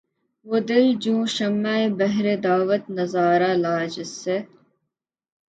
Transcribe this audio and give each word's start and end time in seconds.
وہ 0.45 0.57
دل 0.69 0.85
جوں 1.01 1.21
شمعِ 1.35 1.81
بہرِ 1.99 2.25
دعوت 2.43 2.83
نظارہ 2.97 3.51
لا‘ 3.63 3.75
جس 3.93 4.11
سے 4.23 4.35